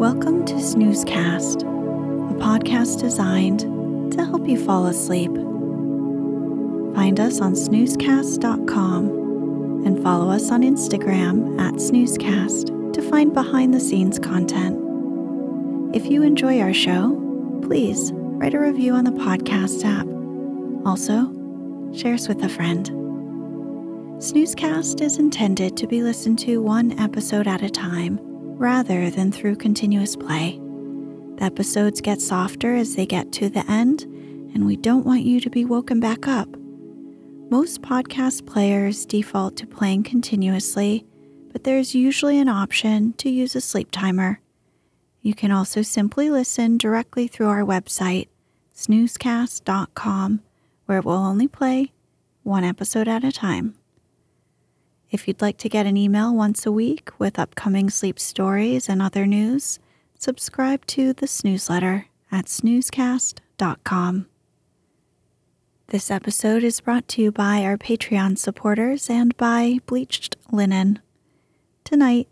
Welcome 0.00 0.46
to 0.46 0.54
Snoozecast, 0.54 1.60
a 1.60 2.34
podcast 2.42 3.00
designed 3.00 3.60
to 4.12 4.24
help 4.24 4.48
you 4.48 4.64
fall 4.64 4.86
asleep. 4.86 5.30
Find 6.94 7.20
us 7.20 7.42
on 7.42 7.52
snoozecast.com 7.52 9.84
and 9.84 10.02
follow 10.02 10.30
us 10.30 10.50
on 10.50 10.62
Instagram 10.62 11.60
at 11.60 11.74
snoozecast 11.74 12.94
to 12.94 13.02
find 13.10 13.34
behind 13.34 13.74
the 13.74 13.80
scenes 13.80 14.18
content. 14.18 14.78
If 15.94 16.06
you 16.06 16.22
enjoy 16.22 16.60
our 16.60 16.72
show, 16.72 17.60
please 17.60 18.10
write 18.14 18.54
a 18.54 18.58
review 18.58 18.94
on 18.94 19.04
the 19.04 19.10
podcast 19.10 19.84
app. 19.84 20.06
Also, 20.86 21.30
share 21.92 22.14
us 22.14 22.26
with 22.26 22.42
a 22.42 22.48
friend. 22.48 22.88
Snoozecast 24.16 25.02
is 25.02 25.18
intended 25.18 25.76
to 25.76 25.86
be 25.86 26.02
listened 26.02 26.38
to 26.38 26.62
one 26.62 26.98
episode 26.98 27.46
at 27.46 27.60
a 27.60 27.68
time 27.68 28.29
rather 28.60 29.08
than 29.08 29.32
through 29.32 29.56
continuous 29.56 30.14
play. 30.14 30.60
The 31.36 31.44
episodes 31.44 32.02
get 32.02 32.20
softer 32.20 32.74
as 32.74 32.94
they 32.94 33.06
get 33.06 33.32
to 33.32 33.48
the 33.48 33.68
end, 33.70 34.02
and 34.02 34.66
we 34.66 34.76
don't 34.76 35.06
want 35.06 35.22
you 35.22 35.40
to 35.40 35.48
be 35.48 35.64
woken 35.64 35.98
back 35.98 36.28
up. 36.28 36.46
Most 37.48 37.80
podcast 37.80 38.46
players 38.46 39.06
default 39.06 39.56
to 39.56 39.66
playing 39.66 40.02
continuously, 40.02 41.06
but 41.50 41.64
there's 41.64 41.94
usually 41.94 42.38
an 42.38 42.50
option 42.50 43.14
to 43.14 43.30
use 43.30 43.56
a 43.56 43.62
sleep 43.62 43.88
timer. 43.90 44.40
You 45.22 45.34
can 45.34 45.50
also 45.50 45.80
simply 45.80 46.28
listen 46.28 46.76
directly 46.76 47.28
through 47.28 47.48
our 47.48 47.62
website, 47.62 48.28
snoozecast.com, 48.76 50.42
where 50.84 50.98
it 50.98 51.04
will 51.06 51.14
only 51.14 51.48
play 51.48 51.92
one 52.42 52.64
episode 52.64 53.08
at 53.08 53.24
a 53.24 53.32
time. 53.32 53.79
If 55.10 55.26
you'd 55.26 55.42
like 55.42 55.58
to 55.58 55.68
get 55.68 55.86
an 55.86 55.96
email 55.96 56.32
once 56.34 56.64
a 56.64 56.70
week 56.70 57.10
with 57.18 57.38
upcoming 57.38 57.90
sleep 57.90 58.20
stories 58.20 58.88
and 58.88 59.02
other 59.02 59.26
news, 59.26 59.80
subscribe 60.16 60.86
to 60.86 61.12
the 61.12 61.40
newsletter 61.42 62.06
at 62.30 62.44
snoozecast.com. 62.44 64.26
This 65.88 66.12
episode 66.12 66.62
is 66.62 66.80
brought 66.80 67.08
to 67.08 67.22
you 67.22 67.32
by 67.32 67.64
our 67.64 67.76
Patreon 67.76 68.38
supporters 68.38 69.10
and 69.10 69.36
by 69.36 69.80
Bleached 69.86 70.36
Linen. 70.52 71.00
Tonight, 71.82 72.28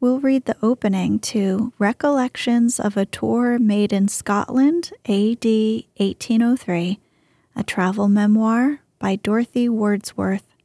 we'll 0.00 0.18
read 0.18 0.46
the 0.46 0.56
opening 0.60 1.20
to 1.20 1.72
Recollections 1.78 2.80
of 2.80 2.96
a 2.96 3.06
Tour 3.06 3.60
Made 3.60 3.92
in 3.92 4.08
Scotland, 4.08 4.90
AD 5.04 5.44
1803, 5.44 6.98
a 7.54 7.62
travel 7.62 8.08
memoir 8.08 8.80
by 8.98 9.14
Dorothy 9.14 9.68
Wordsworth 9.68 10.55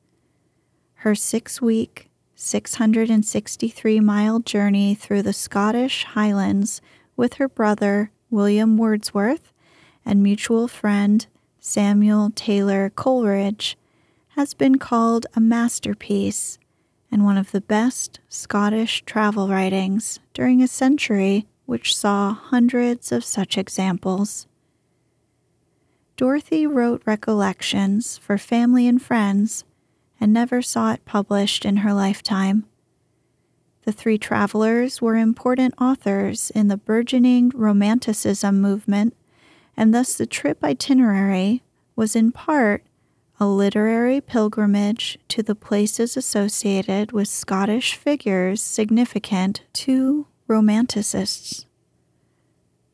her 1.01 1.16
six 1.16 1.59
week, 1.59 2.12
663 2.35 4.00
mile 4.00 4.39
journey 4.39 4.94
through 4.94 5.23
the 5.23 5.34
Scottish 5.34 6.03
Highlands 6.03 6.79
with 7.17 7.35
her 7.35 7.50
brother, 7.50 8.12
William 8.29 8.78
Wordsworth, 8.78 9.51
and 10.06 10.22
mutual 10.22 10.67
friend, 10.67 11.25
Samuel 11.59 12.31
Taylor 12.35 12.91
Coleridge, 12.91 13.79
has 14.35 14.53
been 14.53 14.78
called 14.78 15.25
a 15.34 15.39
masterpiece 15.39 16.59
and 17.12 17.25
one 17.25 17.38
of 17.38 17.50
the 17.50 17.62
best 17.62 18.19
Scottish 18.29 19.03
travel 19.03 19.47
writings 19.47 20.19
during 20.35 20.62
a 20.62 20.68
century 20.68 21.47
which 21.66 21.95
saw 21.95 22.31
hundreds 22.35 23.12
of 23.12 23.25
such 23.25 23.57
examples. 23.57 24.45
Dorothy 26.16 26.68
wrote 26.68 27.01
recollections 27.07 28.19
for 28.19 28.38
family 28.38 28.88
and 28.88 29.01
friends 29.01 29.66
and 30.22 30.32
never 30.32 30.62
saw 30.62 30.94
it 30.94 31.04
published 31.04 31.66
in 31.66 31.78
her 31.78 31.94
lifetime. 31.94 32.66
The 33.84 33.92
three 33.92 34.20
travelers 34.20 35.02
were 35.02 35.16
important 35.16 35.74
authors 35.82 36.52
in 36.52 36.68
the 36.68 36.78
burgeoning 36.78 37.52
Romanticism 37.56 38.62
movement, 38.62 39.16
and 39.76 39.94
thus 39.94 40.16
the 40.16 40.28
trip 40.28 40.64
itinerary 40.64 41.64
was 41.96 42.16
in 42.16 42.31
part 42.31 42.84
a 43.40 43.48
literary 43.48 44.22
pilgrimage 44.22 45.18
to 45.30 45.42
the 45.42 45.56
places 45.56 46.16
associated 46.16 47.12
with 47.12 47.28
Scottish 47.28 47.96
figures 47.96 48.62
significant 48.62 49.64
to 49.74 50.28
Romanticists. 50.48 51.66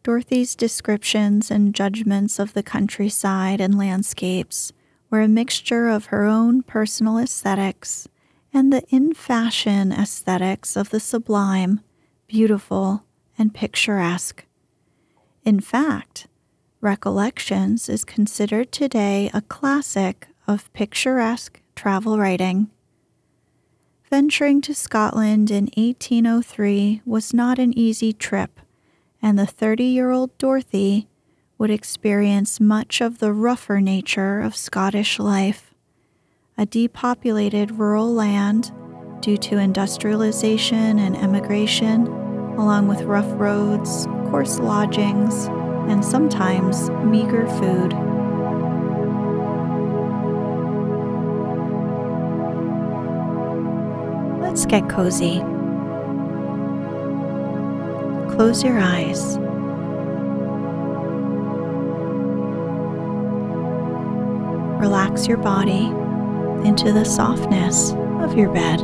Dorothy's 0.04 0.56
descriptions 0.56 1.52
and 1.52 1.76
judgments 1.76 2.40
of 2.40 2.54
the 2.54 2.64
countryside 2.64 3.60
and 3.60 3.78
landscapes 3.78 4.72
were 5.10 5.22
a 5.22 5.28
mixture 5.28 5.90
of 5.90 6.06
her 6.08 6.24
own 6.26 6.64
personal 6.64 7.18
aesthetics 7.18 8.08
and 8.54 8.72
the 8.72 8.84
in 8.90 9.14
fashion 9.14 9.92
aesthetics 9.92 10.76
of 10.76 10.90
the 10.90 11.00
sublime, 11.00 11.82
beautiful, 12.28 13.04
and 13.38 13.54
picturesque. 13.54 14.46
In 15.44 15.60
fact, 15.60 16.28
Recollections 16.80 17.90
is 17.90 18.06
considered 18.06 18.72
today 18.72 19.32
a 19.34 19.42
classic 19.42 20.28
of 20.46 20.72
picturesque 20.74 21.60
travel 21.76 22.20
writing. 22.20 22.70
Venturing 24.10 24.62
to 24.62 24.76
Scotland 24.76 25.50
in 25.50 25.66
1803 25.76 27.02
was 27.04 27.34
not 27.34 27.58
an 27.58 27.78
easy 27.78 28.14
trip, 28.14 28.60
and 29.24 29.40
the 29.40 29.48
30 29.48 29.86
year 29.86 30.12
old 30.12 30.38
Dorothy 30.38 31.08
would 31.58 31.70
experience 31.72 32.60
much 32.60 33.02
of 33.02 33.20
the 33.20 33.34
rougher 33.34 33.82
nature 33.82 34.40
of 34.40 34.56
Scottish 34.56 35.18
life. 35.18 35.74
A 36.58 36.66
depopulated 36.66 37.72
rural 37.72 38.14
land 38.14 38.72
due 39.22 39.38
to 39.38 39.58
industrialization 39.58 41.00
and 41.00 41.16
emigration, 41.18 42.08
along 42.58 42.88
with 42.88 43.02
rough 43.02 43.30
roads, 43.40 44.06
coarse 44.30 44.60
lodgings, 44.60 45.48
and 45.90 46.04
sometimes 46.04 46.90
meager 47.04 47.48
food. 47.48 47.94
Let's 54.42 54.66
get 54.66 54.90
cozy. 54.90 55.40
Close 58.36 58.64
your 58.64 58.80
eyes 58.80 59.38
relax 64.80 65.28
your 65.28 65.38
body 65.38 65.86
into 66.68 66.92
the 66.92 67.04
softness 67.04 67.92
of 68.22 68.38
your 68.38 68.52
bed. 68.52 68.82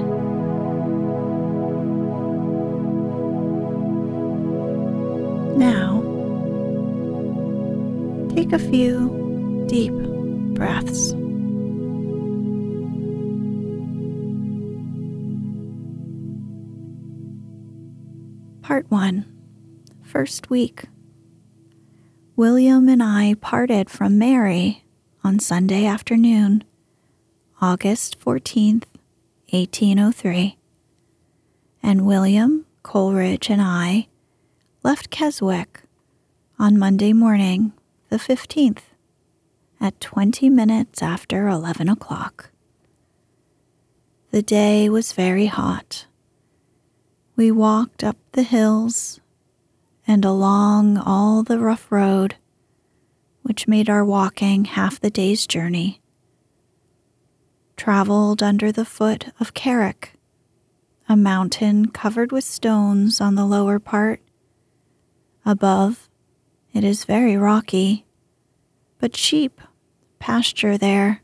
Now, 5.57 6.01
take 8.35 8.51
a 8.53 8.59
few 8.59 9.65
deep 9.67 9.93
breaths. 10.55 11.13
Part 18.61 18.89
1 18.89 19.25
First 20.01 20.49
Week 20.49 20.85
William 22.35 22.89
and 22.89 23.03
I 23.03 23.35
parted 23.41 23.89
from 23.89 24.17
Mary 24.17 24.82
on 25.23 25.39
Sunday 25.39 25.85
afternoon, 25.85 26.63
August 27.61 28.19
14th, 28.19 28.83
1803. 29.51 30.57
And 31.81 32.05
William, 32.05 32.65
Coleridge, 32.81 33.49
and 33.49 33.61
I 33.61 34.07
left 34.83 35.09
Keswick 35.09 35.83
on 36.59 36.77
Monday 36.77 37.13
morning, 37.13 37.71
the 38.09 38.17
15th, 38.17 38.81
at 39.79 39.99
20 40.01 40.49
minutes 40.49 41.01
after 41.01 41.47
11 41.47 41.87
o'clock. 41.87 42.49
The 44.31 44.41
day 44.41 44.89
was 44.89 45.13
very 45.13 45.45
hot. 45.45 46.05
We 47.37 47.49
walked 47.49 48.03
up 48.03 48.17
the 48.33 48.43
hills 48.43 49.21
and 50.05 50.25
along 50.25 50.97
all 50.97 51.43
the 51.43 51.59
rough 51.59 51.89
road, 51.89 52.35
which 53.43 53.67
made 53.67 53.89
our 53.89 54.03
walking 54.03 54.65
half 54.65 54.99
the 54.99 55.09
day's 55.09 55.45
journey. 55.45 56.01
Traveled 57.77 58.41
under 58.41 58.71
the 58.71 58.85
foot 58.85 59.27
of 59.39 59.53
Carrock, 59.53 60.11
a 61.07 61.15
mountain 61.15 61.89
covered 61.89 62.31
with 62.31 62.43
stones 62.43 63.21
on 63.21 63.35
the 63.35 63.45
lower 63.45 63.79
part. 63.79 64.21
Above, 65.45 66.09
it 66.73 66.83
is 66.83 67.05
very 67.05 67.37
rocky, 67.37 68.05
but 68.99 69.15
sheep 69.15 69.61
pasture 70.19 70.77
there. 70.77 71.21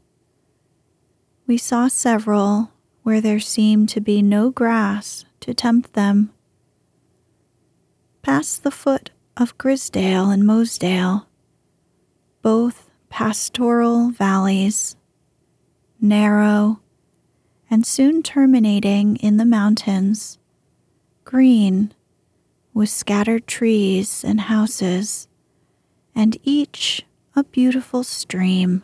We 1.48 1.58
saw 1.58 1.88
several 1.88 2.72
where 3.04 3.22
there 3.22 3.40
seemed 3.40 3.90
to 3.90 4.02
be 4.02 4.22
no 4.22 4.52
grass 4.52 5.26
to 5.40 5.54
tempt 5.54 5.94
them 5.94 6.32
past 8.22 8.64
the 8.64 8.72
foot 8.72 9.10
of 9.38 9.58
Grisdale 9.58 10.30
and 10.30 10.44
Mosedale, 10.44 11.26
both 12.42 12.90
pastoral 13.10 14.10
valleys, 14.12 14.96
narrow 16.00 16.80
and 17.70 17.86
soon 17.86 18.24
terminating 18.24 19.16
in 19.18 19.38
the 19.38 19.46
mountains, 19.46 20.38
green 21.24 21.94
with 22.74 22.90
scattered 22.90 23.46
trees 23.46 24.24
and 24.24 24.42
houses, 24.42 25.28
and 26.16 26.38
each 26.44 27.04
a 27.36 27.44
beautiful 27.44 28.04
stream. 28.04 28.84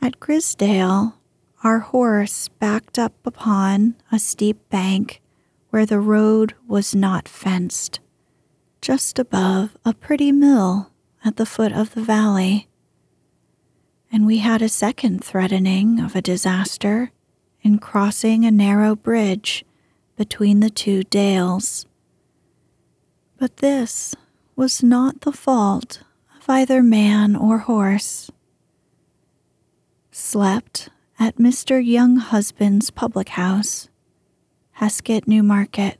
At 0.00 0.18
Grisdale, 0.18 1.14
our 1.62 1.80
horse 1.80 2.48
backed 2.48 2.98
up 2.98 3.14
upon 3.24 3.96
a 4.10 4.18
steep 4.18 4.68
bank 4.68 5.20
where 5.70 5.86
the 5.86 6.00
road 6.00 6.54
was 6.66 6.94
not 6.94 7.28
fenced, 7.28 8.00
just 8.80 9.18
above 9.18 9.76
a 9.84 9.94
pretty 9.94 10.32
mill 10.32 10.91
at 11.24 11.36
the 11.36 11.46
foot 11.46 11.72
of 11.72 11.94
the 11.94 12.02
valley. 12.02 12.68
And 14.10 14.26
we 14.26 14.38
had 14.38 14.62
a 14.62 14.68
second 14.68 15.24
threatening 15.24 16.00
of 16.00 16.14
a 16.14 16.22
disaster 16.22 17.12
in 17.62 17.78
crossing 17.78 18.44
a 18.44 18.50
narrow 18.50 18.94
bridge 18.94 19.64
between 20.16 20.60
the 20.60 20.70
two 20.70 21.02
dales. 21.04 21.86
But 23.38 23.58
this 23.58 24.14
was 24.56 24.82
not 24.82 25.22
the 25.22 25.32
fault 25.32 26.02
of 26.36 26.48
either 26.48 26.82
man 26.82 27.34
or 27.34 27.58
horse. 27.58 28.30
Slept 30.10 30.90
at 31.18 31.36
Mr. 31.36 31.82
Younghusband's 31.82 32.90
public 32.90 33.30
house 33.30 33.88
Hesket 34.80 35.26
Newmarket. 35.26 35.98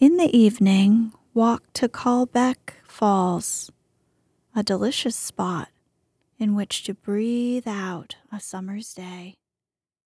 In 0.00 0.16
the 0.16 0.36
evening, 0.36 1.12
walk 1.38 1.72
to 1.72 1.88
Caldbeck 1.88 2.72
Falls, 2.82 3.70
a 4.56 4.64
delicious 4.64 5.14
spot 5.14 5.68
in 6.36 6.56
which 6.56 6.82
to 6.82 6.92
breathe 6.92 7.68
out 7.68 8.16
a 8.32 8.40
summer's 8.40 8.92
day. 8.92 9.36